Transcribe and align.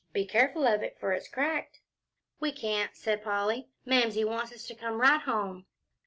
Be 0.13 0.25
careful 0.25 0.65
of 0.65 0.81
it, 0.81 0.97
for 0.99 1.13
it's 1.13 1.27
cracked." 1.27 1.79
"We 2.39 2.51
can't," 2.51 2.95
said 2.95 3.23
Polly, 3.23 3.67
"Mamsie 3.85 4.25
wants 4.25 4.51
us 4.51 4.65
to 4.65 4.73
come 4.73 4.99
right 4.99 5.21
home." 5.21 5.67